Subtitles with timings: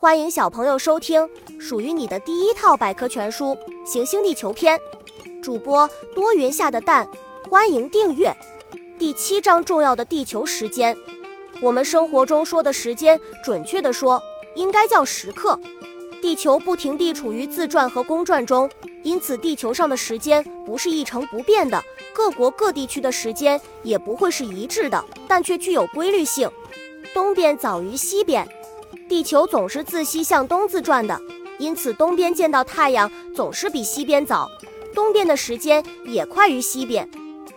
[0.00, 1.28] 欢迎小朋友收听
[1.58, 3.46] 属于你的第一套百科全书
[3.84, 4.78] 《行星地球篇》，
[5.42, 7.08] 主播多云下的蛋，
[7.50, 8.32] 欢迎订阅。
[8.96, 10.96] 第七章重要的地球时间，
[11.60, 14.22] 我们生活中说的时间，准确的说
[14.54, 15.58] 应该叫时刻。
[16.22, 18.70] 地球不停地处于自转和公转中，
[19.02, 21.82] 因此地球上的时间不是一成不变的，
[22.14, 26.48] 各国各地区的时间也不会是一致的，但却具有规律性。
[27.12, 28.48] 东边早于西边。
[29.08, 31.18] 地球总是自西向东自转的，
[31.58, 34.50] 因此东边见到太阳总是比西边早，
[34.94, 37.08] 东边的时间也快于西边。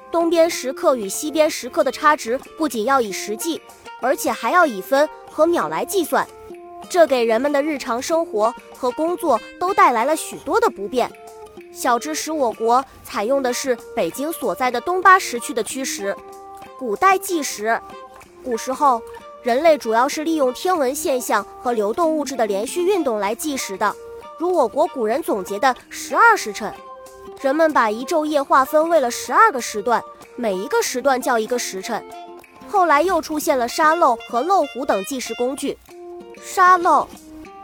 [0.10, 3.62] 东边时刻与西边时刻的差值不仅要以时计，
[4.02, 6.26] 而且还要以分和秒来计算，
[6.90, 11.12] 这给人们的日常生活和工作都带来了许多的不便。
[11.74, 16.16] 小知识：我国采用的是北京所在的东八时区的区时。
[16.80, 17.78] 古代计时，
[18.42, 19.02] 古时候。
[19.44, 23.96] 人类主要是利用天文现象和流动物质的连续运动来计时的，
[24.38, 26.72] 如我国古人总结的十二时辰。
[27.42, 30.04] 人们把一昼夜划分为了十二个时段，
[30.36, 32.04] 每一个时段叫一个时辰。
[32.70, 35.76] 后来又出现了沙漏和漏壶等计时工具。
[36.40, 37.08] 沙漏，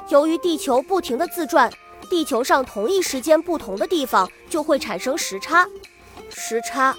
[0.10, 1.72] 由于地球不停地自转，
[2.10, 5.68] 地球上同一时间不同的地方就会产生时差。
[6.32, 6.96] 时差。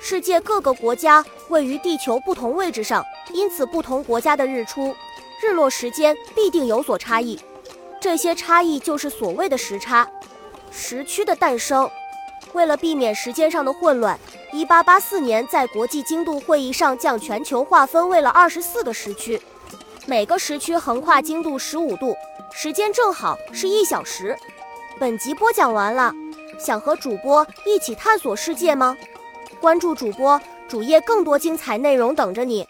[0.00, 4.94] 世界各个国家位于地球不同位置上，因此不同国家的日出、
[5.42, 7.38] 日落时间必定有所差异。
[8.00, 10.08] 这些差异就是所谓的时差。
[10.70, 11.90] 时区的诞生，
[12.52, 14.18] 为了避免时间上的混乱
[14.52, 19.40] ，1884年在国际经度会议上将全球划分为了二十四个时区，
[20.06, 22.14] 每个时区横跨经度十五度，
[22.52, 24.36] 时间正好是一小时。
[25.00, 26.12] 本集播讲完了，
[26.58, 28.96] 想和主播一起探索世界吗？
[29.66, 32.64] 关注主播主页，更多精彩内容等着你。